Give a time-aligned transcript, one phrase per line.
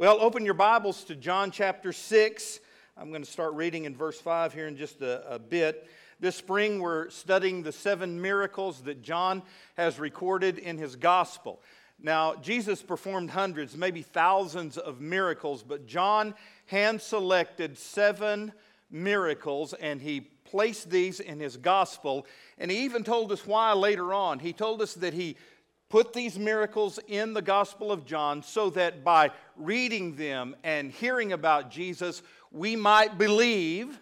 [0.00, 2.60] Well, open your Bibles to John chapter 6.
[2.96, 5.90] I'm going to start reading in verse 5 here in just a, a, bit.
[6.18, 9.42] This spring, we're studying the seven miracles that John
[9.76, 11.60] has recorded in his gospel.
[12.02, 16.32] Now, Jesus performed hundreds, maybe thousands of miracles, but John
[16.64, 18.54] hand selected seven
[18.90, 22.24] miracles and he placed these in his gospel.
[22.56, 24.38] And he even told us why later on.
[24.38, 25.36] He told us that he
[25.90, 29.30] put these miracles in the Gospel of John so that by
[29.60, 33.98] reading them and hearing about Jesus, we might believe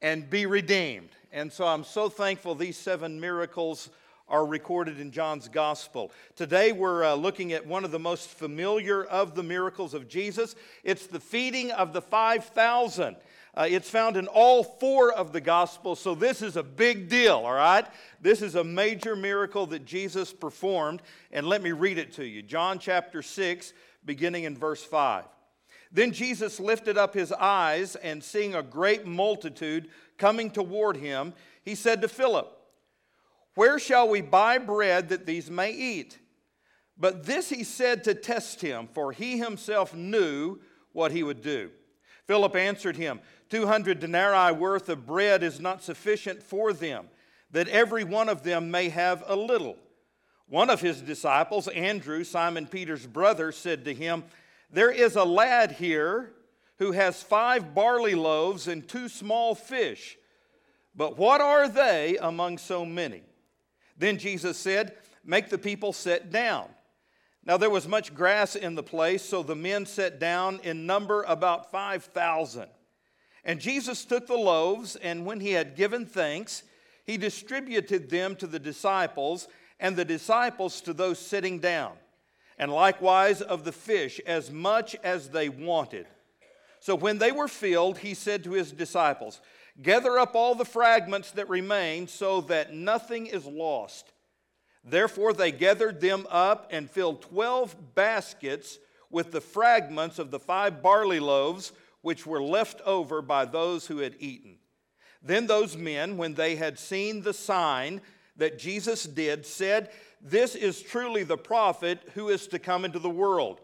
[0.00, 1.10] and be redeemed.
[1.32, 3.90] And so I'm so thankful these seven miracles
[4.28, 6.10] are recorded in John's Gospel.
[6.36, 10.54] Today we're uh, looking at one of the most familiar of the miracles of Jesus.
[10.84, 13.16] It's the feeding of the 5,000.
[13.54, 17.42] Uh, it's found in all four of the Gospels, so this is a big deal,
[17.44, 17.86] all right?
[18.18, 22.40] This is a major miracle that Jesus performed, and let me read it to you.
[22.40, 23.74] John chapter 6,
[24.04, 25.24] beginning in verse 5.
[25.90, 31.74] Then Jesus lifted up his eyes, and seeing a great multitude coming toward him, he
[31.74, 32.50] said to Philip,
[33.54, 36.18] Where shall we buy bread that these may eat?
[36.96, 40.60] But this he said to test him, for he himself knew
[40.92, 41.70] what he would do.
[42.26, 47.08] Philip answered him, 200 denarii worth of bread is not sufficient for them,
[47.50, 49.76] that every one of them may have a little.
[50.52, 54.22] One of his disciples, Andrew, Simon Peter's brother, said to him,
[54.70, 56.34] There is a lad here
[56.78, 60.18] who has five barley loaves and two small fish,
[60.94, 63.22] but what are they among so many?
[63.96, 64.94] Then Jesus said,
[65.24, 66.68] Make the people sit down.
[67.46, 71.22] Now there was much grass in the place, so the men sat down in number
[71.22, 72.66] about 5,000.
[73.42, 76.62] And Jesus took the loaves, and when he had given thanks,
[77.04, 79.48] he distributed them to the disciples,
[79.82, 81.92] and the disciples to those sitting down,
[82.56, 86.06] and likewise of the fish, as much as they wanted.
[86.78, 89.40] So when they were filled, he said to his disciples,
[89.82, 94.12] Gather up all the fragments that remain, so that nothing is lost.
[94.84, 98.78] Therefore they gathered them up and filled twelve baskets
[99.10, 101.72] with the fragments of the five barley loaves
[102.02, 104.58] which were left over by those who had eaten.
[105.22, 108.00] Then those men, when they had seen the sign
[108.36, 113.10] that Jesus did, said, This is truly the prophet who is to come into the
[113.10, 113.60] world.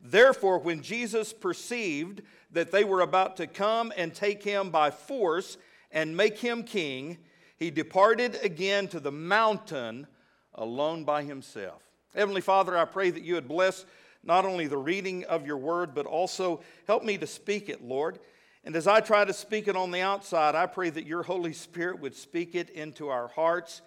[0.00, 2.22] Therefore, when Jesus perceived
[2.52, 5.58] that they were about to come and take him by force
[5.90, 7.18] and make him king,
[7.56, 10.06] he departed again to the mountain
[10.54, 11.82] alone by himself.
[12.14, 13.84] Heavenly Father, I pray that you would bless
[14.22, 18.18] not only the reading of your word, but also help me to speak it, Lord.
[18.64, 21.52] And as I try to speak it on the outside, I pray that your Holy
[21.52, 23.80] Spirit would speak it into our hearts.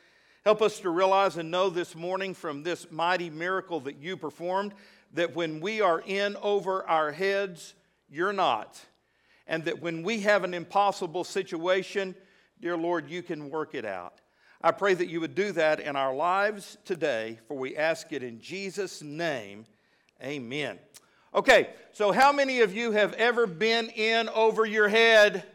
[0.45, 4.73] Help us to realize and know this morning from this mighty miracle that you performed
[5.13, 7.75] that when we are in over our heads,
[8.09, 8.77] you're not.
[9.47, 12.13] And that when we have an impossible situation,
[12.59, 14.19] dear Lord, you can work it out.
[14.61, 18.21] I pray that you would do that in our lives today, for we ask it
[18.21, 19.65] in Jesus' name.
[20.21, 20.77] Amen.
[21.33, 25.45] Okay, so how many of you have ever been in over your head?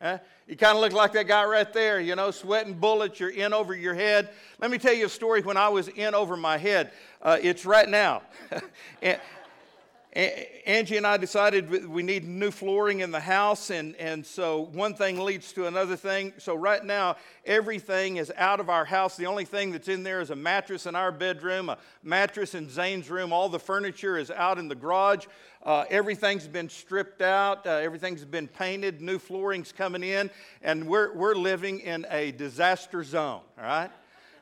[0.00, 0.18] Huh?
[0.52, 3.54] You kind of look like that guy right there, you know, sweating bullets, you're in
[3.54, 4.28] over your head.
[4.60, 6.92] Let me tell you a story when I was in over my head.
[7.22, 8.20] Uh, it's right now.
[9.02, 9.18] and,
[10.14, 14.92] Angie and I decided we need new flooring in the house, and, and so one
[14.92, 16.34] thing leads to another thing.
[16.36, 19.16] So, right now, everything is out of our house.
[19.16, 22.68] The only thing that's in there is a mattress in our bedroom, a mattress in
[22.68, 23.32] Zane's room.
[23.32, 25.24] All the furniture is out in the garage.
[25.62, 30.28] Uh, everything's been stripped out, uh, everything's been painted, new flooring's coming in,
[30.60, 33.90] and we're, we're living in a disaster zone, all right?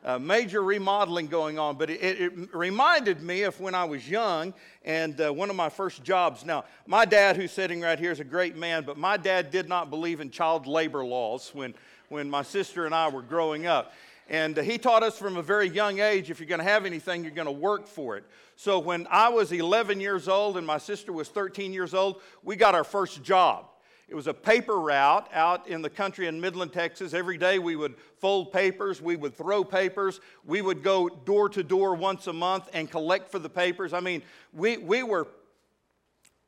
[0.04, 4.54] Uh, major remodeling going on, but it, it, reminded me of when I was young
[4.84, 6.44] and uh, one of my first jobs.
[6.44, 9.68] Now, my dad, who's sitting right here, is a great man, but my dad did
[9.68, 11.74] not believe in child labor laws when,
[12.08, 13.92] when my sister and I were growing up.
[14.28, 16.86] And uh, he taught us from a very young age if you're going to have
[16.86, 18.24] anything, you're going to work for it.
[18.56, 22.56] So when I was 11 years old and my sister was 13 years old, we
[22.56, 23.69] got our first job.
[24.10, 27.14] It was a paper route out in the country in Midland, Texas.
[27.14, 31.62] Every day we would fold papers, we would throw papers, we would go door to
[31.62, 33.92] door once a month and collect for the papers.
[33.92, 34.22] I mean,
[34.52, 35.28] we, we were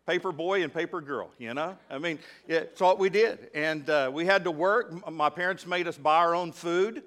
[0.08, 1.78] paper boy and paper girl, you know?
[1.88, 2.18] I mean,
[2.48, 3.50] it's what we did.
[3.54, 5.08] And uh, we had to work.
[5.12, 7.04] My parents made us buy our own food.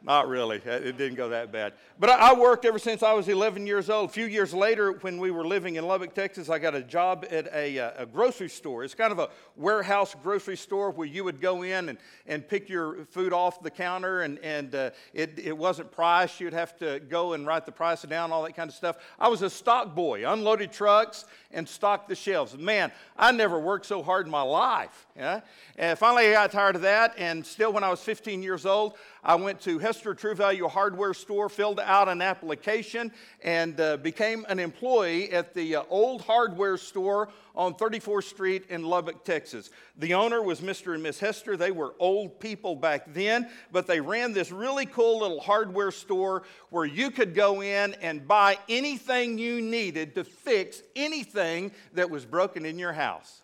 [0.00, 0.58] Not really.
[0.64, 1.72] It didn't go that bad.
[1.98, 4.10] But I worked ever since I was 11 years old.
[4.10, 7.26] A few years later, when we were living in Lubbock, Texas, I got a job
[7.32, 8.84] at a, uh, a grocery store.
[8.84, 11.98] It's kind of a warehouse grocery store where you would go in and,
[12.28, 16.38] and pick your food off the counter, and, and uh, it, it wasn't priced.
[16.38, 18.98] You'd have to go and write the price down, all that kind of stuff.
[19.18, 22.56] I was a stock boy, unloaded trucks and stocked the shelves.
[22.56, 25.06] Man, I never worked so hard in my life.
[25.16, 25.40] Yeah?
[25.76, 28.94] And finally, I got tired of that, and still, when I was 15 years old,
[29.24, 34.44] I went to Hester True Value Hardware Store, filled out an application, and uh, became
[34.46, 39.70] an employee at the uh, old hardware store on 34th Street in Lubbock, Texas.
[39.96, 40.92] The owner was Mr.
[40.92, 41.56] and Miss Hester.
[41.56, 46.42] They were old people back then, but they ran this really cool little hardware store
[46.68, 52.26] where you could go in and buy anything you needed to fix anything that was
[52.26, 53.40] broken in your house.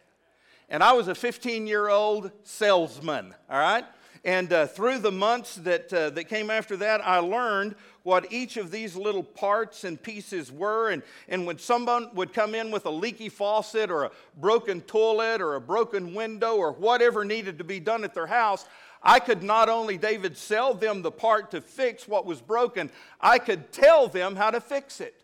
[0.68, 3.86] And I was a 15 year old salesman, all right?
[4.24, 7.74] And uh, through the months that, uh, that came after that, I learned
[8.04, 10.90] what each of these little parts and pieces were.
[10.90, 14.10] And, and when someone would come in with a leaky faucet or a
[14.40, 18.64] broken toilet or a broken window or whatever needed to be done at their house,
[19.02, 23.38] I could not only, David, sell them the part to fix what was broken, I
[23.38, 25.14] could tell them how to fix it.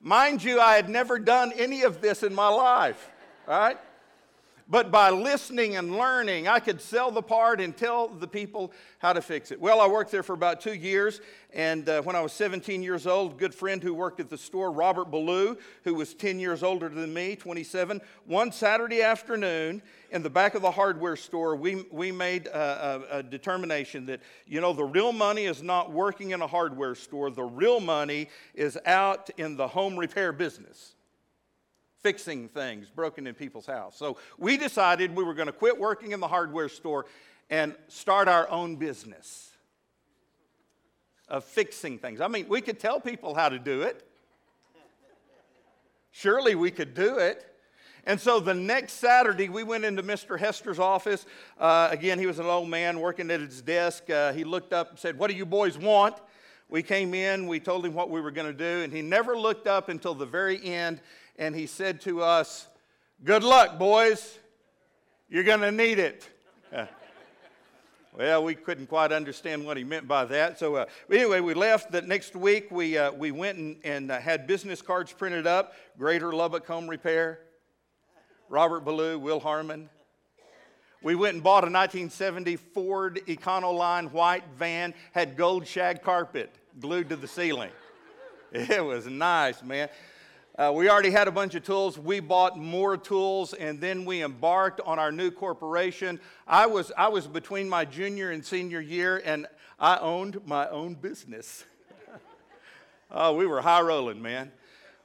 [0.00, 3.10] Mind you, I had never done any of this in my life,
[3.48, 3.78] all right?
[4.70, 9.14] But by listening and learning, I could sell the part and tell the people how
[9.14, 9.58] to fix it.
[9.58, 11.22] Well, I worked there for about two years,
[11.54, 14.36] and uh, when I was 17 years old, a good friend who worked at the
[14.36, 19.80] store, Robert Ballou, who was 10 years older than me, 27, one Saturday afternoon
[20.10, 24.20] in the back of the hardware store, we, we made a, a, a determination that,
[24.46, 28.28] you know, the real money is not working in a hardware store, the real money
[28.54, 30.94] is out in the home repair business
[32.02, 33.96] fixing things broken in people's house.
[33.96, 37.06] So we decided we were going to quit working in the hardware store
[37.50, 39.50] and start our own business
[41.28, 42.20] of fixing things.
[42.20, 44.04] I mean, we could tell people how to do it.
[46.10, 47.44] Surely we could do it.
[48.04, 50.38] And so the next Saturday, we went into Mr.
[50.38, 51.26] Hester's office.
[51.58, 54.08] Uh, again, he was an old man working at his desk.
[54.08, 56.16] Uh, he looked up and said, What do you boys want?
[56.70, 59.36] We came in, we told him what we were going to do, and he never
[59.38, 61.00] looked up until the very end
[61.38, 62.66] and he said to us,
[63.24, 64.38] Good luck, boys.
[65.28, 66.28] You're going to need it.
[68.16, 70.58] well, we couldn't quite understand what he meant by that.
[70.58, 71.92] So, uh, anyway, we left.
[71.92, 75.74] That next week, we, uh, we went and, and uh, had business cards printed up
[75.98, 77.40] Greater Lubbock Home Repair,
[78.48, 79.90] Robert Ballou, Will Harmon.
[81.02, 87.08] We went and bought a 1970 Ford Econoline white van, had gold shag carpet glued
[87.10, 87.70] to the ceiling.
[88.50, 89.90] It was nice, man.
[90.58, 91.98] Uh, we already had a bunch of tools.
[91.98, 96.18] We bought more tools, and then we embarked on our new corporation.
[96.46, 99.46] I was, I was between my junior and senior year, and
[99.78, 101.66] I owned my own business.
[103.10, 104.50] oh, we were high rolling, man.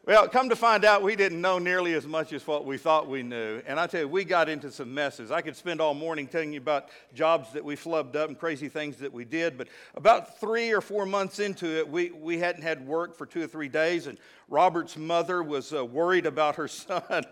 [0.06, 3.08] Well, come to find out, we didn't know nearly as much as what we thought
[3.08, 3.62] we knew.
[3.66, 5.32] And I tell you, we got into some messes.
[5.32, 8.68] I could spend all morning telling you about jobs that we flubbed up and crazy
[8.68, 9.58] things that we did.
[9.58, 13.44] But about three or four months into it, we, we hadn't had work for two
[13.44, 14.08] or three days.
[14.08, 14.18] And
[14.50, 17.24] Robert's mother was uh, worried about her son,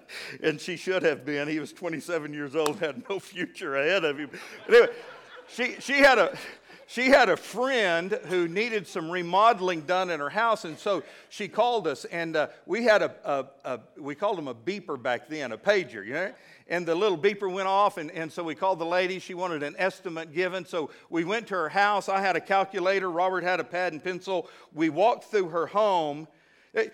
[0.42, 1.50] and she should have been.
[1.50, 4.30] He was 27 years old, had no future ahead of him.
[4.66, 4.94] But anyway,
[5.50, 6.38] she, she had a
[6.92, 11.48] she had a friend who needed some remodeling done in her house, and so she
[11.48, 15.30] called us, and uh, we had a, a, a, we called them a beeper back
[15.30, 16.34] then, a pager, you know?
[16.68, 19.20] And the little beeper went off, and, and so we called the lady.
[19.20, 22.10] She wanted an estimate given, so we went to her house.
[22.10, 24.50] I had a calculator, Robert had a pad and pencil.
[24.74, 26.28] We walked through her home.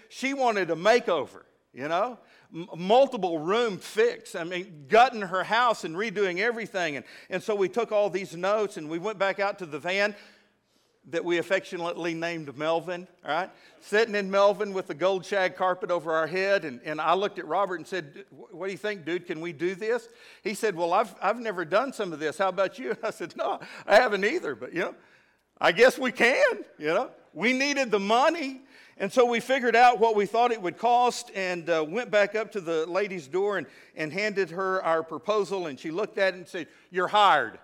[0.09, 1.41] She wanted a makeover,
[1.73, 2.19] you know?
[2.51, 4.35] Multiple room fix.
[4.35, 6.95] I mean, gutting her house and redoing everything.
[6.95, 9.79] And, and so we took all these notes and we went back out to the
[9.79, 10.15] van
[11.09, 13.49] that we affectionately named Melvin, all right?
[13.79, 16.65] Sitting in Melvin with the gold shag carpet over our head.
[16.65, 19.25] And, and I looked at Robert and said, What do you think, dude?
[19.25, 20.09] Can we do this?
[20.43, 22.37] He said, Well, I've, I've never done some of this.
[22.37, 22.97] How about you?
[23.03, 24.53] I said, No, I haven't either.
[24.53, 24.95] But, you know,
[25.61, 27.11] I guess we can, you know.
[27.33, 28.61] We needed the money.
[28.99, 32.33] And so we figured out what we thought it would cost and uh, went back
[32.33, 35.67] up to the lady's door and, and handed her our proposal.
[35.67, 37.59] And she looked at it and said, You're hired.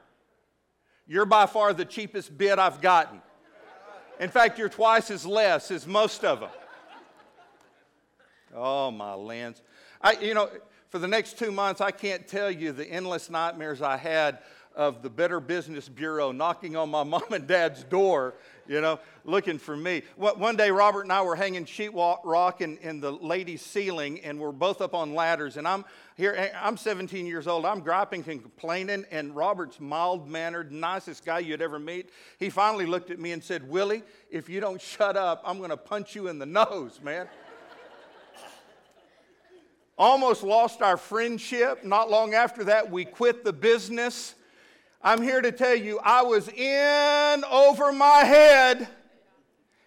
[1.07, 3.21] You're by far the cheapest bid I've gotten.
[4.19, 6.49] In fact, you're twice as less as most of them.
[8.55, 9.61] Oh, my lands.
[9.99, 10.49] I, you know,
[10.89, 14.37] for the next two months, I can't tell you the endless nightmares I had
[14.75, 18.35] of the Better Business Bureau knocking on my mom and dad's door,
[18.67, 20.03] you know, looking for me.
[20.15, 24.51] One day, Robert and I were hanging sheetrock in, in the ladies' ceiling, and we're
[24.51, 25.57] both up on ladders.
[25.57, 27.65] And I'm here, I'm 17 years old.
[27.65, 32.09] I'm griping and complaining, and Robert's mild mannered, nicest guy you'd ever meet.
[32.39, 35.71] He finally looked at me and said, Willie, if you don't shut up, I'm going
[35.71, 37.27] to punch you in the nose, man.
[39.97, 41.83] Almost lost our friendship.
[41.83, 44.35] Not long after that, we quit the business.
[45.03, 48.87] I'm here to tell you, I was in over my head.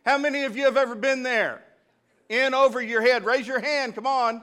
[0.05, 1.63] How many of you have ever been there?
[2.29, 3.25] In over your head.
[3.25, 4.43] Raise your hand, come on.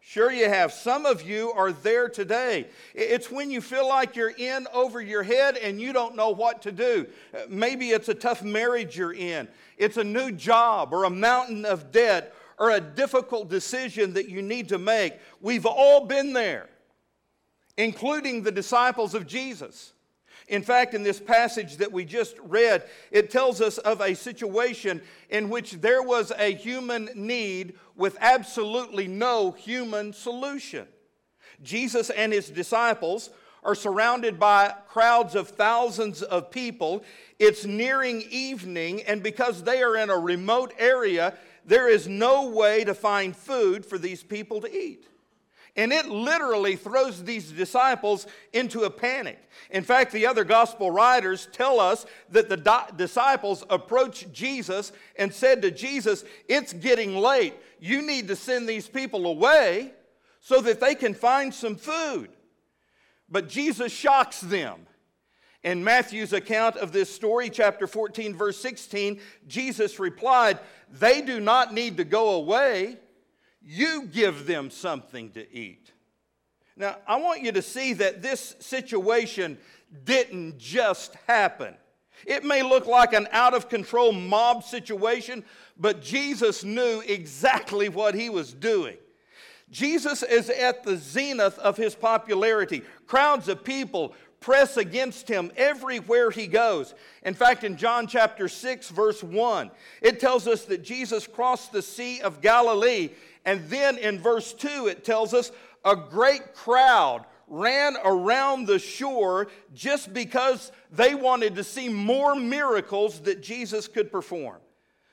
[0.00, 0.72] Sure, you have.
[0.72, 2.68] Some of you are there today.
[2.94, 6.62] It's when you feel like you're in over your head and you don't know what
[6.62, 7.06] to do.
[7.34, 11.64] Uh, maybe it's a tough marriage you're in, it's a new job, or a mountain
[11.64, 15.14] of debt, or a difficult decision that you need to make.
[15.40, 16.68] We've all been there,
[17.76, 19.91] including the disciples of Jesus.
[20.52, 25.00] In fact, in this passage that we just read, it tells us of a situation
[25.30, 30.86] in which there was a human need with absolutely no human solution.
[31.62, 33.30] Jesus and his disciples
[33.64, 37.02] are surrounded by crowds of thousands of people.
[37.38, 41.32] It's nearing evening, and because they are in a remote area,
[41.64, 45.06] there is no way to find food for these people to eat.
[45.74, 49.38] And it literally throws these disciples into a panic.
[49.70, 55.32] In fact, the other gospel writers tell us that the do- disciples approached Jesus and
[55.32, 57.54] said to Jesus, It's getting late.
[57.80, 59.92] You need to send these people away
[60.40, 62.28] so that they can find some food.
[63.30, 64.86] But Jesus shocks them.
[65.64, 70.58] In Matthew's account of this story, chapter 14, verse 16, Jesus replied,
[70.90, 72.98] They do not need to go away.
[73.64, 75.92] You give them something to eat.
[76.76, 79.58] Now, I want you to see that this situation
[80.04, 81.74] didn't just happen.
[82.26, 85.44] It may look like an out of control mob situation,
[85.76, 88.96] but Jesus knew exactly what he was doing.
[89.70, 92.82] Jesus is at the zenith of his popularity.
[93.06, 96.94] Crowds of people press against him everywhere he goes.
[97.22, 99.70] In fact, in John chapter 6, verse 1,
[100.02, 103.10] it tells us that Jesus crossed the Sea of Galilee.
[103.44, 105.50] And then in verse 2, it tells us
[105.84, 113.20] a great crowd ran around the shore just because they wanted to see more miracles
[113.20, 114.58] that Jesus could perform.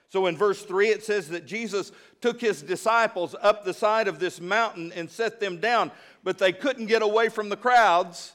[0.07, 4.19] So in verse 3, it says that Jesus took his disciples up the side of
[4.19, 5.91] this mountain and set them down,
[6.23, 8.33] but they couldn't get away from the crowds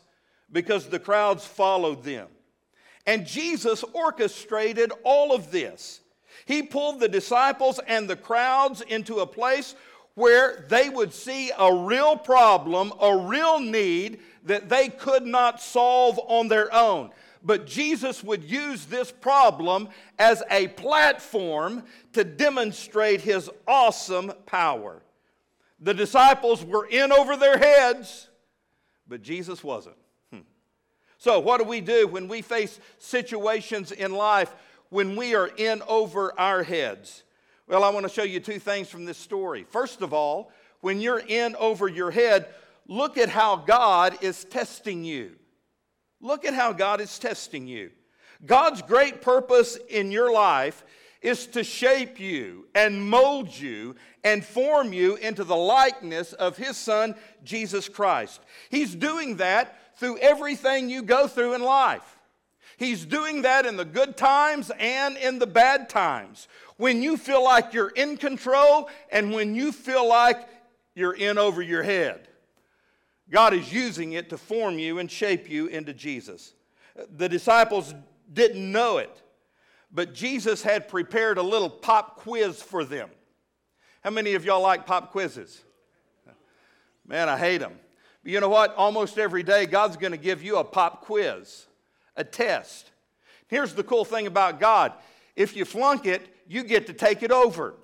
[0.52, 2.28] because the crowds followed them.
[3.06, 6.00] And Jesus orchestrated all of this.
[6.46, 9.74] He pulled the disciples and the crowds into a place
[10.14, 16.18] where they would see a real problem, a real need that they could not solve
[16.28, 17.10] on their own.
[17.42, 21.82] But Jesus would use this problem as a platform
[22.12, 25.02] to demonstrate his awesome power.
[25.80, 28.28] The disciples were in over their heads,
[29.06, 29.96] but Jesus wasn't.
[30.32, 30.40] Hmm.
[31.18, 34.54] So, what do we do when we face situations in life
[34.90, 37.24] when we are in over our heads?
[37.66, 39.64] Well, I want to show you two things from this story.
[39.70, 42.48] First of all, when you're in over your head,
[42.86, 45.32] look at how God is testing you.
[46.20, 47.90] Look at how God is testing you.
[48.44, 50.84] God's great purpose in your life
[51.22, 56.76] is to shape you and mold you and form you into the likeness of His
[56.76, 58.42] Son, Jesus Christ.
[58.68, 62.13] He's doing that through everything you go through in life.
[62.76, 66.48] He's doing that in the good times and in the bad times.
[66.76, 70.48] When you feel like you're in control and when you feel like
[70.94, 72.28] you're in over your head.
[73.30, 76.54] God is using it to form you and shape you into Jesus.
[77.16, 77.94] The disciples
[78.32, 79.22] didn't know it,
[79.90, 83.08] but Jesus had prepared a little pop quiz for them.
[84.02, 85.62] How many of y'all like pop quizzes?
[87.06, 87.78] Man, I hate them.
[88.22, 88.74] But you know what?
[88.76, 91.66] Almost every day, God's going to give you a pop quiz,
[92.16, 92.90] a test.
[93.48, 94.92] Here's the cool thing about God
[95.36, 97.74] if you flunk it, you get to take it over.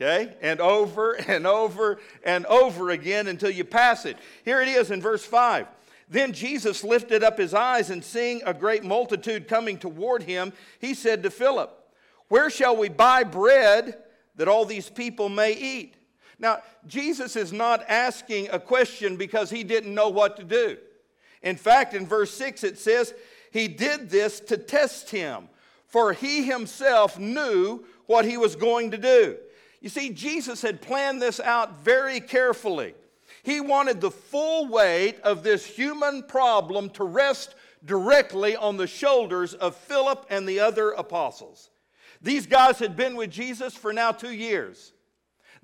[0.00, 0.34] Okay?
[0.42, 4.16] And over and over and over again until you pass it.
[4.44, 5.66] Here it is in verse 5.
[6.08, 10.94] Then Jesus lifted up his eyes and seeing a great multitude coming toward him, he
[10.94, 11.76] said to Philip,
[12.28, 13.98] Where shall we buy bread
[14.36, 15.95] that all these people may eat?
[16.38, 20.76] Now, Jesus is not asking a question because he didn't know what to do.
[21.42, 23.14] In fact, in verse 6, it says,
[23.52, 25.48] He did this to test him,
[25.86, 29.36] for he himself knew what he was going to do.
[29.80, 32.94] You see, Jesus had planned this out very carefully.
[33.42, 39.54] He wanted the full weight of this human problem to rest directly on the shoulders
[39.54, 41.70] of Philip and the other apostles.
[42.20, 44.92] These guys had been with Jesus for now two years.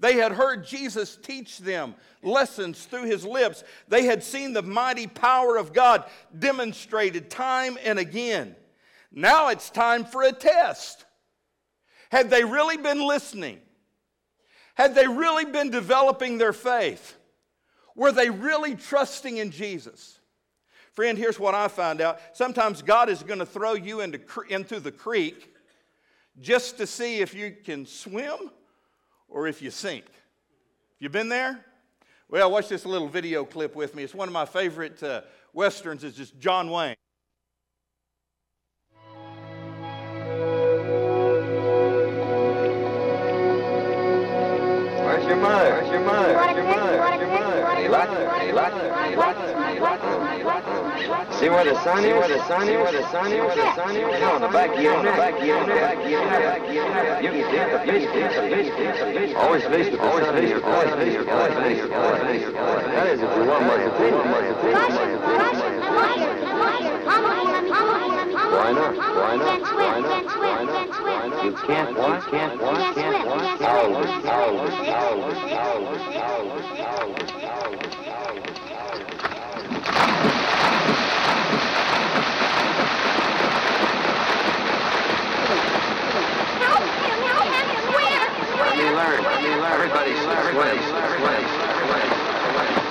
[0.03, 1.95] They had heard Jesus teach them
[2.25, 3.63] lessons through his lips.
[3.87, 6.05] They had seen the mighty power of God
[6.37, 8.57] demonstrated time and again.
[9.13, 11.05] Now it's time for a test.
[12.11, 13.61] Had they really been listening?
[14.75, 17.17] Had they really been developing their faith?
[17.95, 20.19] Were they really trusting in Jesus?
[20.95, 22.19] Friend, here's what I found out.
[22.33, 24.19] Sometimes God is going to throw you into,
[24.49, 25.55] into the creek
[26.41, 28.51] just to see if you can swim
[29.33, 30.05] or if you sink.
[30.99, 31.65] You been there?
[32.29, 34.05] Well, watch this little video clip with me.
[34.05, 35.23] It's one of my favorite uh,
[35.53, 36.05] westerns.
[36.05, 36.95] It's just John Wayne.
[45.05, 45.73] Where's your mother?
[45.73, 46.35] Where's your mother?
[46.35, 46.99] Where's your mother?
[46.99, 48.42] Where's your mother?
[48.53, 48.59] See
[51.49, 52.13] where the sun is?
[52.13, 52.77] Where the sun is?
[52.77, 53.41] Where the sun is?
[53.41, 54.21] Where the sun is?
[54.21, 56.05] No, on the back of you, on the back of you, on the back of
[56.05, 56.85] you, on the back of you.
[57.25, 57.65] You can see.
[57.73, 59.33] The fish, fish, the fish, fish, the fish.
[59.41, 62.93] Always fish with the always fish, always fish, always fish, always fish, always fish.
[62.93, 64.85] That is if you want much opinion, much opinion.
[68.53, 68.93] Why not?
[68.93, 69.01] Why not?
[69.03, 69.65] Why not?
[69.73, 70.29] Why not?
[71.01, 71.41] Why not?
[71.41, 72.21] You can't what?
[72.29, 72.77] Can't what?
[72.95, 73.65] Can't what?
[73.65, 77.93] Always, always, always, always, always, always, always.
[88.93, 89.61] Let me learn.
[89.61, 89.73] Let.
[89.73, 92.23] Everybody, everybody, everybody, everybody.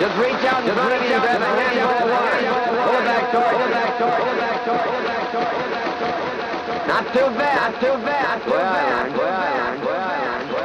[0.01, 2.41] Just reach out and grab it and grab a handful of water.
[2.81, 5.25] Pull it back toward, pull it back toward, pull it back toward, pull it back
[5.31, 6.87] toward, pull it back toward.
[6.87, 10.27] Not too bad, not too bad, not too bad, not too bad, not too bad,
[10.27, 10.61] not too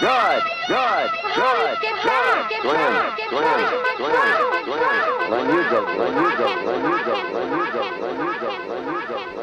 [0.00, 2.40] Good, good, good, good.
[2.62, 5.10] Glenn, Glenn, Glenn, Glenn.
[5.30, 8.50] Glenn, you go, Glenn, you go, Glenn, you go, Glenn, you go, Glenn, you go,
[8.64, 9.39] Glenn, you go, Glenn, you go.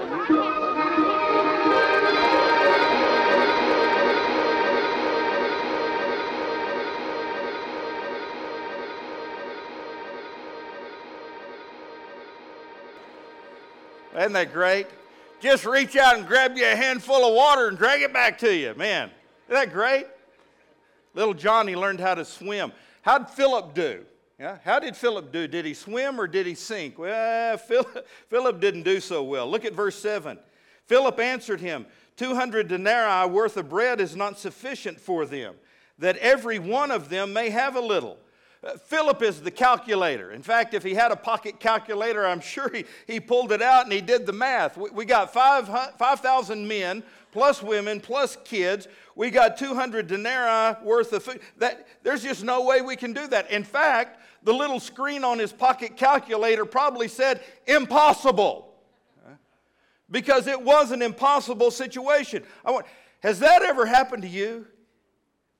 [14.18, 14.88] Isn't that great?
[15.40, 18.54] Just reach out and grab you a handful of water and drag it back to
[18.54, 18.74] you.
[18.74, 19.12] Man,
[19.48, 20.08] isn't that great?
[21.14, 22.72] Little Johnny learned how to swim.
[23.04, 24.04] How'd Philip do?
[24.40, 25.48] Yeah, how did Philip do?
[25.48, 26.98] Did he swim or did he sink?
[26.98, 29.50] Well, Philip, Philip didn't do so well.
[29.50, 30.40] Look at verse 7.
[30.86, 35.54] Philip answered him, 200 denarii worth of bread is not sufficient for them,
[36.00, 38.18] that every one of them may have a little.
[38.64, 40.32] Uh, Philip is the calculator.
[40.32, 43.84] In fact, if he had a pocket calculator, I'm sure he, he pulled it out
[43.84, 44.78] and he did the math.
[44.78, 48.88] We, we got 5,000 5, men, plus women, plus kids.
[49.16, 51.40] We got 200 denarii worth of food.
[51.58, 53.52] That, there's just no way we can do that.
[53.52, 58.68] In fact, the little screen on his pocket calculator probably said impossible
[60.10, 62.44] because it was an impossible situation.
[62.66, 62.86] I want,
[63.22, 64.66] has that ever happened to you?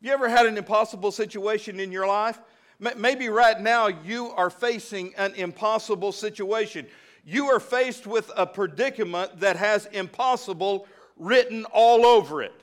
[0.02, 2.40] You ever had an impossible situation in your life?
[2.80, 6.88] Maybe right now you are facing an impossible situation.
[7.26, 12.54] You are faced with a predicament that has impossible written all over it.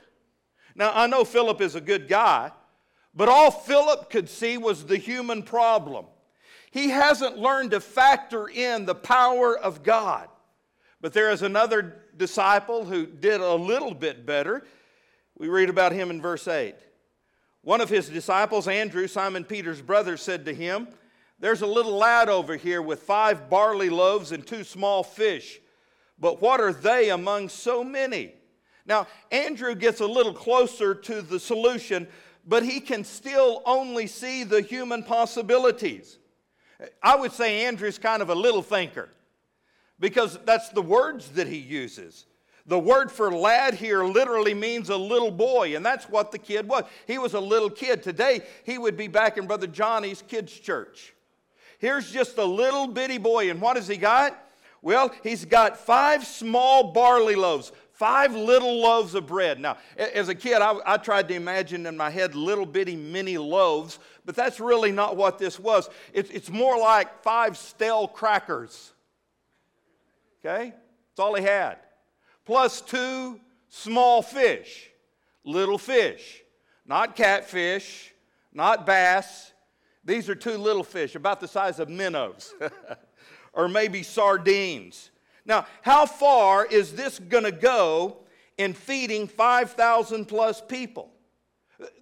[0.73, 2.51] Now, I know Philip is a good guy,
[3.13, 6.05] but all Philip could see was the human problem.
[6.71, 10.27] He hasn't learned to factor in the power of God.
[10.99, 14.65] But there is another disciple who did a little bit better.
[15.37, 16.75] We read about him in verse 8.
[17.65, 20.87] One of his disciples, Andrew, Simon Peter's brother, said to him,
[21.39, 25.59] There's a little lad over here with five barley loaves and two small fish,
[26.19, 28.33] but what are they among so many?
[28.85, 32.07] Now, Andrew gets a little closer to the solution,
[32.45, 36.19] but he can still only see the human possibilities.
[37.01, 39.09] I would say Andrew's kind of a little thinker
[39.99, 42.27] because that's the words that he uses.
[42.67, 46.67] The word for lad here literally means a little boy, and that's what the kid
[46.67, 46.83] was.
[47.05, 48.01] He was a little kid.
[48.01, 51.13] Today, he would be back in Brother Johnny's kids' church.
[51.77, 54.41] Here's just a little bitty boy, and what has he got?
[54.81, 59.59] Well, he's got five small barley loaves, five little loaves of bread.
[59.59, 63.37] Now, as a kid, I, I, tried to imagine in my head little bitty mini
[63.37, 65.87] loaves, but that's really not what this was.
[66.13, 68.93] It, it's more like five stale crackers.
[70.43, 70.69] Okay?
[70.71, 71.77] That's all he had
[72.45, 74.89] plus two small fish,
[75.43, 76.41] little fish,
[76.85, 78.13] not catfish,
[78.53, 79.51] not bass.
[80.03, 82.53] These are two little fish, about the size of minnows,
[83.53, 85.09] or maybe sardines.
[85.45, 88.25] Now, how far is this going to go
[88.57, 91.11] in feeding 5,000 plus people.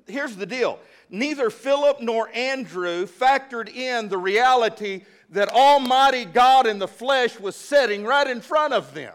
[0.07, 0.79] Here's the deal
[1.09, 7.55] neither Philip nor Andrew factored in the reality that Almighty God in the flesh was
[7.55, 9.13] sitting right in front of them,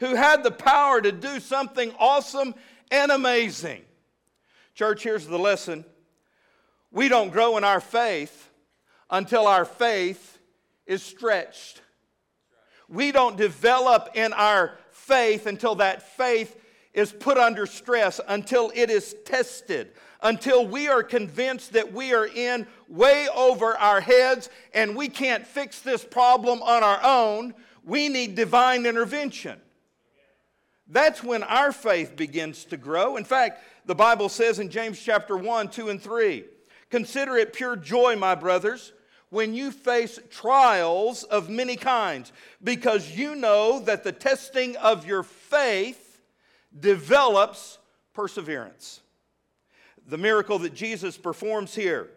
[0.00, 2.54] who had the power to do something awesome
[2.90, 3.82] and amazing.
[4.74, 5.84] Church, here's the lesson
[6.90, 8.50] we don't grow in our faith
[9.10, 10.38] until our faith
[10.86, 11.82] is stretched.
[12.88, 16.60] We don't develop in our faith until that faith
[16.92, 22.26] is put under stress, until it is tested, until we are convinced that we are
[22.26, 27.54] in way over our heads and we can't fix this problem on our own.
[27.84, 29.60] We need divine intervention.
[30.86, 33.16] That's when our faith begins to grow.
[33.16, 36.44] In fact, the Bible says in James chapter 1, 2, and 3
[36.90, 38.92] Consider it pure joy, my brothers,
[39.30, 42.30] when you face trials of many kinds,
[42.62, 46.20] because you know that the testing of your faith
[46.78, 47.78] develops
[48.12, 49.00] perseverance.
[50.06, 52.10] The miracle that Jesus performs here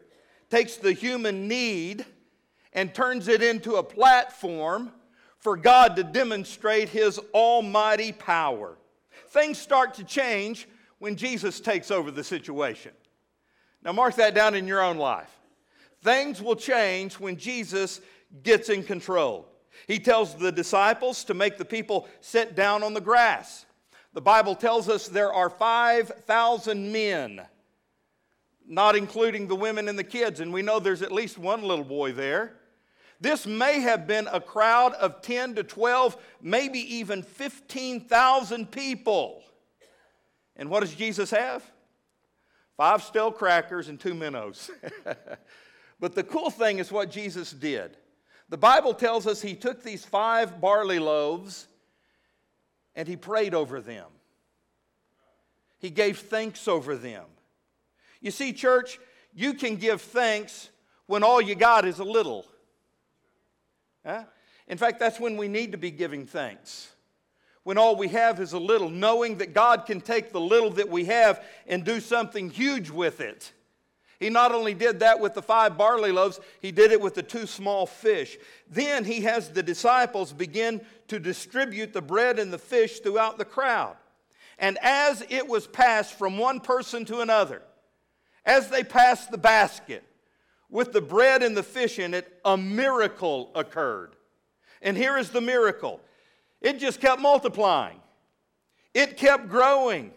[0.50, 2.06] takes the human need
[2.74, 4.92] and turns it into a platform
[5.48, 8.78] for God to demonstrate His almighty power.
[9.30, 10.68] Things start to change
[11.00, 12.92] when Jesus takes over the situation.
[13.82, 15.32] Now, mark that down in your own life.
[16.04, 18.02] Things will change when Jesus
[18.44, 19.48] gets in control.
[19.88, 23.66] He tells the disciples to make the people sit down on the grass.
[24.14, 27.40] The Bible tells us there are 5,000 men,
[28.68, 31.86] not including the women and the kids, and we know there's at least one little
[31.86, 32.58] boy there.
[33.20, 39.44] This may have been a crowd of 10 to 12, maybe even 15,000 people.
[40.56, 41.64] And what does Jesus have?
[42.76, 44.70] Five stale crackers and two minnows.
[46.00, 47.98] but the cool thing is what Jesus did.
[48.50, 51.68] The Bible tells us he took these five barley loaves
[52.96, 54.08] and he prayed over them.
[55.80, 57.26] He gave thanks over them.
[58.22, 59.00] You see, church,
[59.34, 60.70] you can give thanks
[61.08, 62.46] when all you got is a little.
[64.08, 64.24] Huh?
[64.68, 66.90] In fact, that's when we need to be giving thanks
[67.68, 70.88] when all we have is a little, knowing that God can take the little that
[70.88, 73.52] we have and do something huge with it.
[74.22, 77.24] He not only did that with the five barley loaves, he did it with the
[77.24, 78.38] two small fish.
[78.70, 83.44] Then he has the disciples begin to distribute the bread and the fish throughout the
[83.44, 83.98] crowd.
[84.58, 87.62] And as it was passed from one person to another,
[88.46, 90.06] as they passed the basket
[90.70, 94.16] with the bread and the fish in it, a miracle occurred.
[94.82, 96.02] And here is the miracle
[96.62, 98.00] it just kept multiplying,
[98.94, 100.12] it kept growing.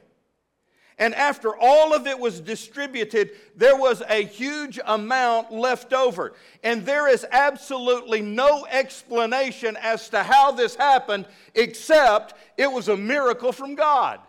[0.99, 6.35] And after all of it was distributed, there was a huge amount left over.
[6.63, 12.99] And there is absolutely no explanation as to how this happened except it was a
[12.99, 14.21] miracle from God.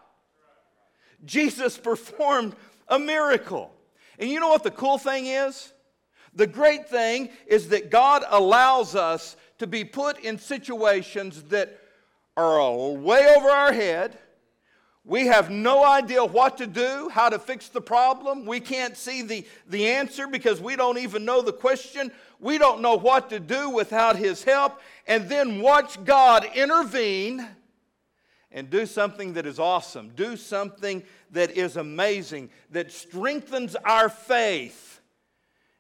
[1.26, 2.56] Jesus performed
[2.88, 3.74] a miracle.
[4.18, 5.74] And you know what the cool thing is?
[6.34, 11.78] The great thing is that God allows us to be put in situations that
[12.38, 14.18] are way over our head.
[15.04, 18.46] We have no idea what to do, how to fix the problem.
[18.46, 22.12] We can't see the, the answer because we don't even know the question.
[22.40, 24.80] We don't know what to do without His help.
[25.08, 27.48] And then watch God intervene
[28.52, 34.91] and do something that is awesome, do something that is amazing, that strengthens our faith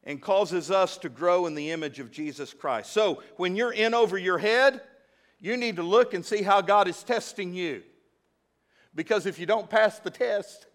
[0.03, 2.91] and causes us to grow in the image of Jesus Christ.
[2.91, 4.81] So when you're in over your head,
[5.39, 7.83] you need to look and see how God is testing you.
[8.93, 10.65] Because if you don't pass the test,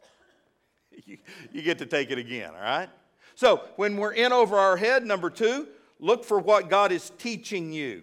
[1.05, 1.19] you,
[1.53, 2.89] you get to take it again, all right?
[3.35, 7.73] So when we're in over our head, number two, look for what God is teaching
[7.73, 8.03] you.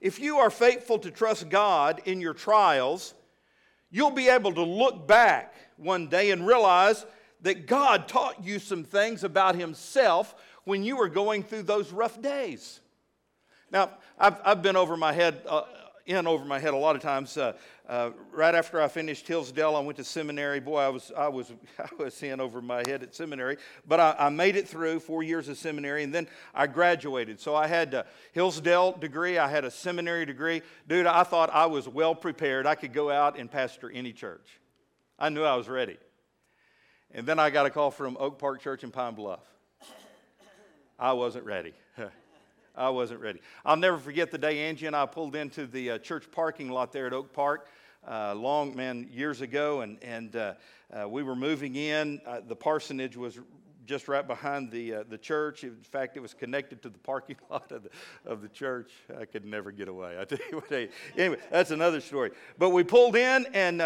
[0.00, 3.14] If you are faithful to trust God in your trials,
[3.90, 7.06] you'll be able to look back one day and realize
[7.42, 12.20] that God taught you some things about Himself when you were going through those rough
[12.20, 12.80] days.
[13.70, 15.62] Now, I've, I've been over my head, uh,
[16.06, 17.36] in over my head a lot of times.
[17.36, 17.52] Uh,
[17.88, 20.60] uh, right after I finished Hillsdale, I went to seminary.
[20.60, 24.14] Boy, I was, I was, I was in over my head at seminary, but I,
[24.18, 27.40] I made it through four years of seminary, and then I graduated.
[27.40, 30.62] So I had a Hillsdale degree, I had a seminary degree.
[30.88, 32.66] Dude, I thought I was well prepared.
[32.66, 34.60] I could go out and pastor any church.
[35.18, 35.96] I knew I was ready.
[37.16, 39.40] And then I got a call from Oak Park Church in Pine Bluff.
[40.98, 41.72] I wasn't ready.
[42.76, 43.40] I wasn't ready.
[43.64, 46.92] I'll never forget the day Angie and I pulled into the uh, church parking lot
[46.92, 47.68] there at Oak Park.
[48.06, 50.54] Uh, long man years ago, and and uh,
[50.94, 52.20] uh we were moving in.
[52.26, 53.40] Uh, the parsonage was
[53.86, 55.64] just right behind the, uh, the church.
[55.64, 57.90] In fact, it was connected to the parking lot of the,
[58.24, 58.92] of the church.
[59.18, 60.18] I could never get away.
[60.20, 62.32] I tell you what, anyway, that's another story.
[62.58, 63.80] But we pulled in, and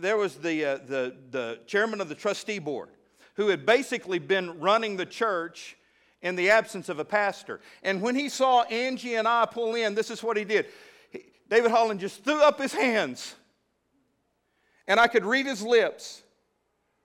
[0.00, 2.88] there was the, uh, the, the chairman of the trustee board
[3.34, 5.76] who had basically been running the church
[6.22, 7.60] in the absence of a pastor.
[7.82, 10.66] And when he saw Angie and I pull in, this is what he did.
[11.10, 13.34] He, David Holland just threw up his hands,
[14.86, 16.22] and I could read his lips.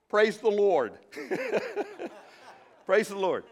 [0.09, 0.93] Praise the Lord.
[2.85, 3.43] Praise the Lord.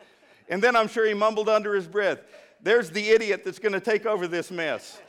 [0.50, 2.20] And then I'm sure he mumbled under his breath,
[2.62, 5.00] There's the idiot that's going to take over this mess.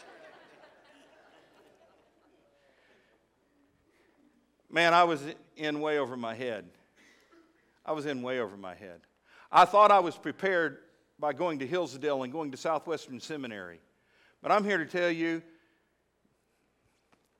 [4.74, 5.20] Man, I was
[5.58, 6.64] in way over my head.
[7.84, 9.02] I was in way over my head.
[9.50, 10.78] I thought I was prepared
[11.18, 13.80] by going to Hillsdale and going to Southwestern Seminary.
[14.40, 15.42] But I'm here to tell you,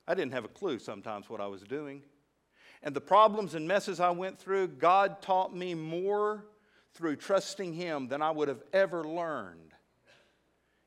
[0.06, 2.02] I didn't have a clue sometimes what I was doing.
[2.82, 6.44] And the problems and messes I went through, God taught me more
[6.92, 9.72] through trusting Him than I would have ever learned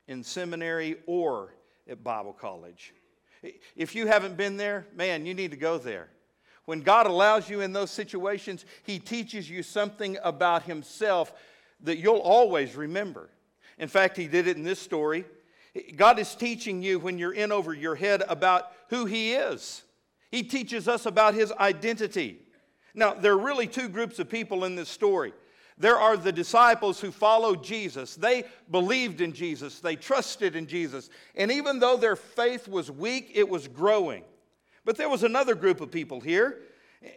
[0.07, 1.55] in seminary or
[1.89, 2.93] at Bible college.
[3.75, 6.09] If you haven't been there, man, you need to go there.
[6.65, 11.33] When God allows you in those situations, He teaches you something about Himself
[11.81, 13.29] that you'll always remember.
[13.77, 15.25] In fact, He did it in this story.
[15.95, 19.83] God is teaching you when you're in over your head about who He is.
[20.31, 22.39] He teaches us about His identity.
[22.93, 25.33] Now, there are really two groups of people in this story.
[25.77, 28.15] There are the disciples who followed Jesus.
[28.15, 29.81] They believed in Jesus.
[29.81, 31.09] They trusted in Jesus.
[31.35, 34.23] And even though their faith was weak, it was growing.
[34.85, 36.61] But there was another group of people here,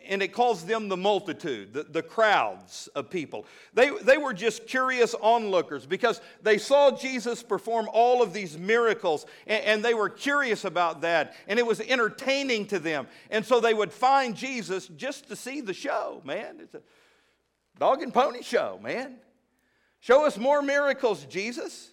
[0.06, 3.46] and it calls them the multitude, the, the crowds of people.
[3.74, 9.26] They, they were just curious onlookers because they saw Jesus perform all of these miracles,
[9.46, 13.06] and, and they were curious about that, and it was entertaining to them.
[13.30, 16.56] And so they would find Jesus just to see the show, man.
[16.60, 16.82] It's a
[17.78, 19.16] dog and pony show, man.
[20.00, 21.90] Show us more miracles, Jesus.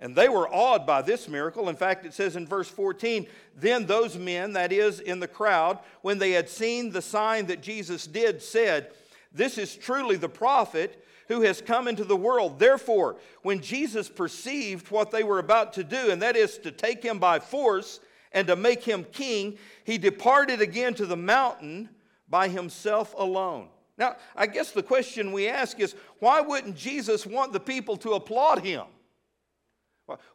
[0.00, 1.68] And they were awed by this miracle.
[1.68, 5.78] In fact, it says in verse 14, then those men, that is, in the crowd,
[6.00, 8.92] when they had seen the sign that Jesus did, said,
[9.32, 12.58] This is truly the prophet who has come into the world.
[12.58, 17.02] Therefore, when Jesus perceived what they were about to do, and that is to take
[17.02, 18.00] him by force
[18.32, 21.90] and to make him king, he departed again to the mountain
[22.28, 23.68] by himself alone.
[23.98, 28.14] Now, I guess the question we ask is why wouldn't Jesus want the people to
[28.14, 28.84] applaud him?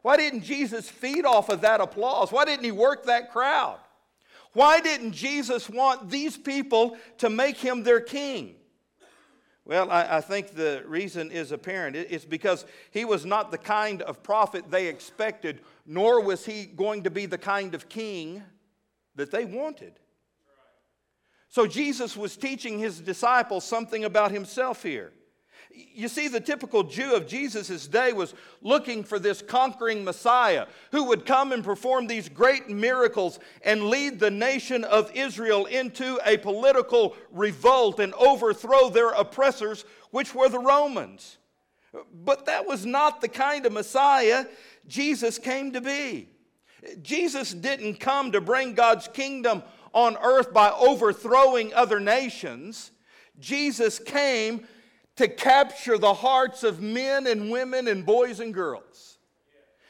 [0.01, 2.31] Why didn't Jesus feed off of that applause?
[2.31, 3.79] Why didn't he work that crowd?
[4.53, 8.55] Why didn't Jesus want these people to make him their king?
[9.65, 11.95] Well, I, I, think the reason is apparent.
[11.95, 17.03] It's because he was not the kind of prophet they expected, nor was he going
[17.03, 18.43] to be the kind of king
[19.15, 19.93] that they wanted.
[21.49, 25.11] So Jesus was teaching his disciples something about himself here.
[25.93, 31.05] You see, the typical Jew of Jesus' day was looking for this conquering Messiah who
[31.05, 36.37] would come and perform these great miracles and lead the nation of Israel into a
[36.37, 41.37] political revolt and overthrow their oppressors, which were the Romans.
[42.13, 44.45] But that was not the kind of Messiah
[44.87, 46.29] Jesus came to be.
[47.01, 52.91] Jesus didn't come to bring God's kingdom on earth by overthrowing other nations.
[53.39, 54.67] Jesus came
[55.15, 59.17] to capture the hearts of men and women and boys and girls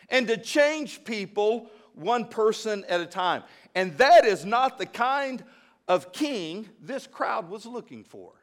[0.09, 3.43] and to change people one person at a time.
[3.73, 5.43] And that is not the kind
[5.87, 8.33] of king this crowd was looking for.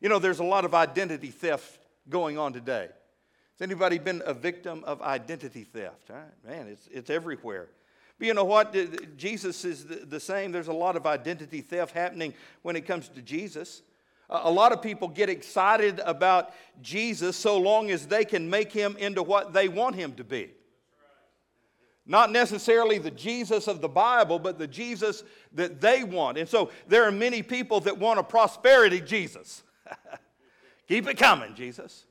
[0.00, 2.88] You know, there's a lot of identity theft going on today.
[3.58, 6.10] Has anybody been a victim of identity theft?
[6.46, 7.68] Man, it's, it's everywhere.
[8.18, 8.74] But you know what?
[9.16, 10.52] Jesus is the same.
[10.52, 13.82] There's a lot of identity theft happening when it comes to Jesus.
[14.30, 18.96] A lot of people get excited about Jesus so long as they can make him
[18.98, 20.50] into what they want him to be.
[22.04, 26.38] Not necessarily the Jesus of the Bible, but the Jesus that they want.
[26.38, 29.62] And so there are many people that want a prosperity Jesus.
[30.88, 32.04] Keep it coming, Jesus.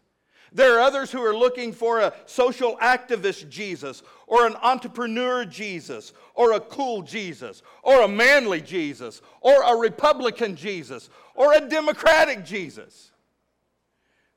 [0.53, 6.13] There are others who are looking for a social activist Jesus, or an entrepreneur Jesus,
[6.35, 12.45] or a cool Jesus, or a manly Jesus, or a Republican Jesus, or a Democratic
[12.45, 13.11] Jesus.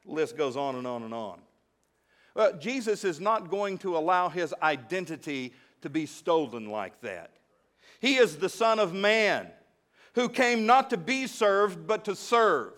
[0.05, 1.41] The list goes on and on and on.
[2.35, 7.33] But Jesus is not going to allow his identity to be stolen like that.
[8.01, 9.49] He is the Son of Man
[10.15, 12.73] who came not to be served, but to serve,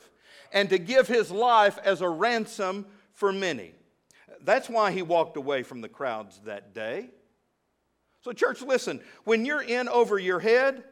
[0.53, 2.87] and to give his life as a ransom
[3.23, 3.73] for many.
[4.43, 7.11] That's why he walked away from the crowds that day.
[8.23, 10.83] So, church, listen, when you're in over your head,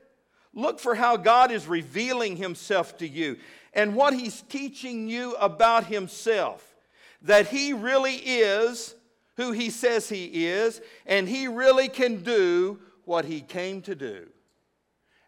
[0.53, 3.37] Look for how God is revealing himself to you
[3.73, 6.67] and what he's teaching you about himself.
[7.23, 8.95] That he really is
[9.37, 14.27] who he says he is, and he really can do what he came to do.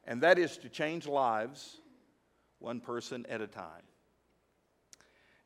[0.05, 1.81] And that is to change lives
[2.59, 3.83] one person at a time.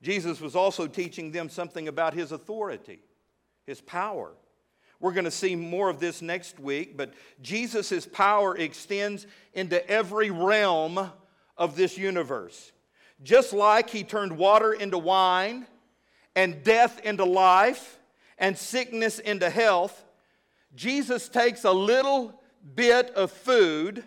[0.02, 3.00] Jesus was also teaching them something about his authority,
[3.66, 4.32] his power.
[5.00, 10.30] We're going to see more of this next week, but Jesus' power extends into every
[10.30, 11.10] realm
[11.56, 12.72] of this universe.
[13.22, 15.66] Just like he turned water into wine,
[16.34, 17.98] and death into life,
[18.38, 20.04] and sickness into health,
[20.74, 22.42] Jesus takes a little
[22.74, 24.04] bit of food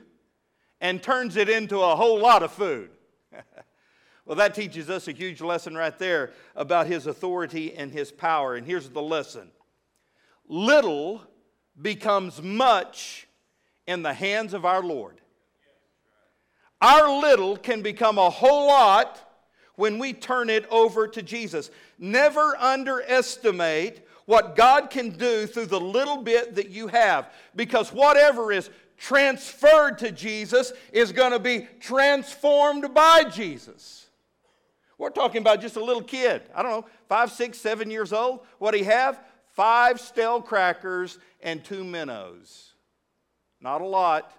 [0.80, 2.92] and turns it into a whole lot of food.
[4.30, 8.54] well, that teaches us a huge lesson right there about his authority and his power.
[8.54, 9.50] And here's the lesson
[10.48, 11.24] little
[11.82, 13.28] becomes much
[13.88, 15.20] in the hands of our Lord.
[16.80, 19.20] Our little can become a whole lot
[19.78, 21.72] when we turn it over to Jesus.
[21.98, 28.52] Never underestimate what God can do through the little bit that you have because whatever
[28.52, 34.06] is transferred to Jesus is going to be transformed by Jesus.
[35.00, 36.44] We're talking about just a little kid.
[36.54, 38.42] I don't know, five, six, seven years old.
[38.60, 39.20] What he have?
[39.54, 42.74] Five stale crackers and two minnows.
[43.62, 44.34] Not a lot.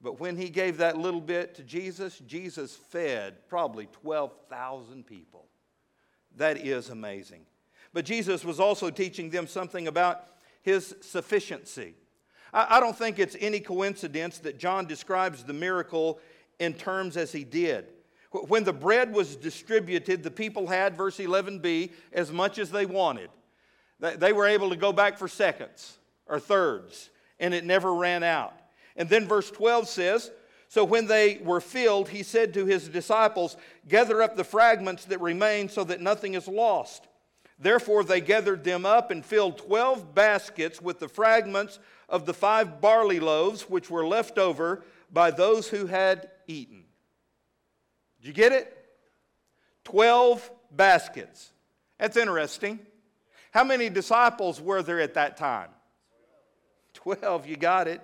[0.00, 5.46] But when he gave that little bit to Jesus, Jesus fed probably 12,000 people.
[6.36, 7.44] That is amazing.
[7.92, 10.24] But Jesus was also teaching them something about
[10.62, 11.94] his sufficiency.
[12.54, 16.20] I, don't think it's any coincidence that John describes the miracle
[16.58, 17.91] in terms as he did.
[18.32, 23.30] When the bread was distributed, the people had, verse 11b, as much as they wanted.
[24.00, 28.54] They were able to go back for seconds or thirds, and it never ran out.
[28.96, 30.30] And then verse 12 says,
[30.68, 35.20] So when they were filled, he said to his disciples, Gather up the fragments that
[35.20, 37.06] remain so that nothing is lost.
[37.58, 42.80] Therefore, they gathered them up and filled 12 baskets with the fragments of the five
[42.80, 46.81] barley loaves which were left over by those who had eaten.
[48.22, 48.76] Did you get it?
[49.84, 51.50] 12 baskets.
[51.98, 52.78] That's interesting.
[53.50, 55.70] How many disciples were there at that time?
[56.94, 58.00] 12, you got it.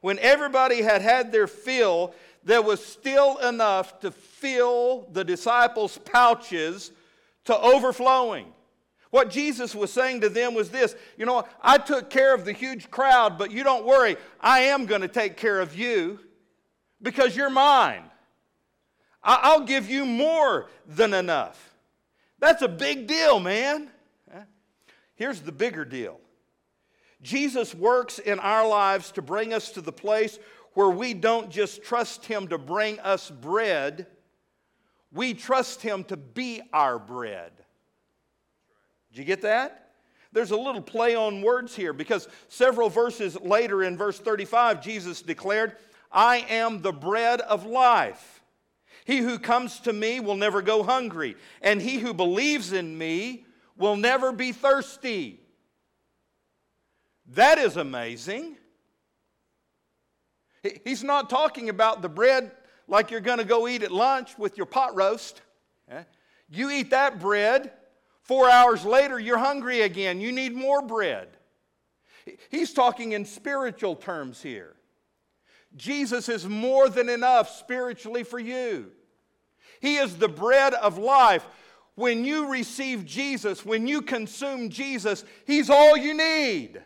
[0.00, 6.92] When everybody had had their fill, there was still enough to fill the disciples' pouches
[7.46, 8.46] to overflowing.
[9.10, 12.52] What Jesus was saying to them was this You know, I took care of the
[12.52, 16.20] huge crowd, but you don't worry, I am going to take care of you
[17.02, 18.04] because you're mine.
[19.28, 21.74] I'll give you more than enough.
[22.38, 23.90] That's a big deal, man.
[25.16, 26.18] Here's the bigger deal
[27.20, 30.38] Jesus works in our lives to bring us to the place
[30.72, 34.06] where we don't just trust Him to bring us bread,
[35.12, 37.52] we trust Him to be our bread.
[39.10, 39.90] Did you get that?
[40.32, 45.20] There's a little play on words here because several verses later in verse 35, Jesus
[45.20, 45.76] declared,
[46.12, 48.37] I am the bread of life.
[49.08, 53.46] He who comes to me will never go hungry, and he who believes in me
[53.74, 55.40] will never be thirsty.
[57.28, 58.58] That is amazing.
[60.84, 62.52] He's not talking about the bread
[62.86, 65.40] like you're going to go eat at lunch with your pot roast.
[65.90, 66.02] Eh?
[66.50, 67.72] You eat that bread,
[68.20, 70.20] four hours later, you're hungry again.
[70.20, 71.28] You need more bread.
[72.50, 74.76] He's talking in spiritual terms here.
[75.76, 78.92] Jesus is more than enough spiritually for you.
[79.80, 81.46] He is the bread of life.
[81.94, 86.80] When you receive Jesus, when you consume Jesus, He's all you need.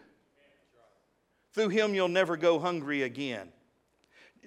[1.52, 3.48] Through him, you'll never go hungry again.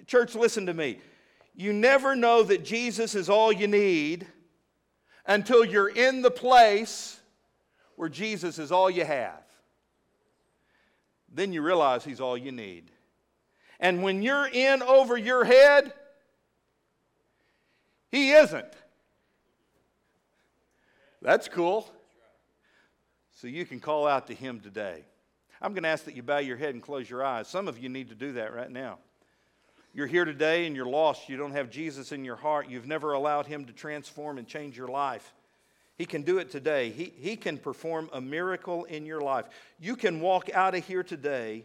[0.06, 0.98] Church, listen to me.
[1.54, 4.26] You never know that Jesus is all you need
[5.24, 7.18] until you're in the place
[7.94, 9.42] where Jesus is all you have.
[11.32, 12.90] Then you realize he's all you need.
[13.78, 15.92] And when you're in over your head,
[18.10, 18.72] he isn't.
[21.22, 21.88] That's cool.
[23.32, 25.04] So you can call out to him today.
[25.60, 27.48] I'm going to ask that you bow your head and close your eyes.
[27.48, 28.98] Some of you need to do that right now.
[29.92, 31.28] You're here today and you're lost.
[31.28, 32.68] You don't have Jesus in your heart.
[32.68, 35.32] You've never allowed Him to transform and change your life.
[35.96, 36.90] He can do it today.
[36.90, 39.46] He, he can perform a miracle in your life.
[39.80, 41.64] You can walk out of here today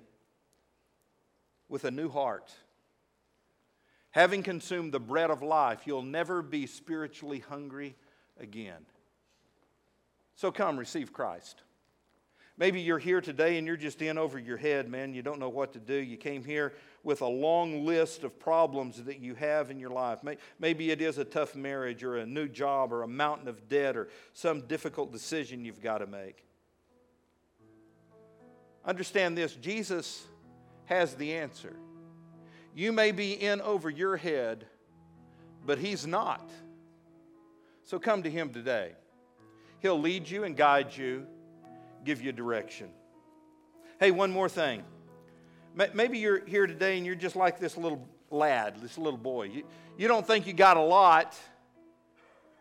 [1.67, 2.49] with a new heart.
[4.11, 7.95] Having consumed the bread of life, you'll never be spiritually hungry
[8.39, 8.85] again.
[10.35, 11.61] So come, receive Christ.
[12.57, 15.13] Maybe you're here today and you're just in over your head, man.
[15.13, 15.95] You don't know what to do.
[15.95, 20.19] You came here with a long list of problems that you have in your life.
[20.59, 23.95] Maybe it is a tough marriage or a new job or a mountain of debt
[23.95, 26.45] or some difficult decision you've got to make.
[28.85, 30.23] Understand this Jesus
[30.85, 31.75] has the answer.
[32.73, 34.65] You may be in over your head,
[35.65, 36.49] but He's not.
[37.83, 38.93] So come to Him today.
[39.79, 41.25] He'll lead you and guide you,
[42.05, 42.89] give you direction.
[43.99, 44.83] Hey, one more thing.
[45.93, 49.43] Maybe you're here today and you're just like this little lad, this little boy.
[49.43, 49.63] You,
[49.97, 51.37] you don't think you got a lot,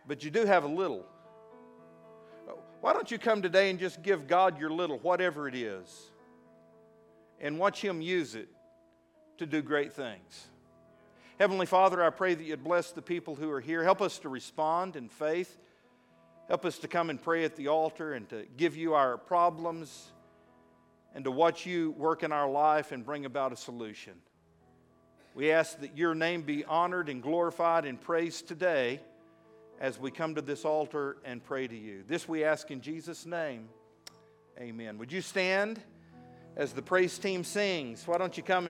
[0.07, 1.07] but you do have a little.
[2.81, 6.11] Why don't you come today and just give God your little, whatever it is,
[7.39, 8.49] and watch Him use it
[9.41, 10.49] to do great things?
[11.39, 13.83] Heavenly Father, I pray that you'd bless the people who are here.
[13.83, 15.59] Help us to respond in faith.
[16.49, 20.13] Help us to come and pray at the altar and to give you our problems
[21.15, 24.13] and to watch you work in our life and bring about a solution.
[25.35, 29.01] We ask that your name be honored and glorified and praised today
[29.81, 32.05] as we come to this altar and pray to you.
[32.07, 33.71] This we ask in Jesus' name.
[34.59, 34.99] Amen.
[34.99, 35.81] Would you stand
[36.57, 38.07] as the praise team sings?
[38.07, 38.70] Why don't you come?